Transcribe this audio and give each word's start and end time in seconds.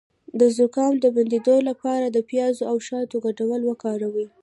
د 0.39 0.41
زکام 0.57 0.93
د 0.99 1.05
بندیدو 1.15 1.55
لپاره 1.69 2.05
د 2.09 2.17
پیاز 2.29 2.55
او 2.69 2.75
شاتو 2.87 3.15
ګډول 3.25 3.61
وکاروئ 3.65 4.27